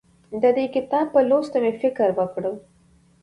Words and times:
د 0.41 0.43
دې 0.57 0.65
کتاب 0.75 1.05
په 1.13 1.19
لوستو 1.29 1.57
مې 1.63 1.71
فکر 1.81 2.07
وکړ. 2.19 2.43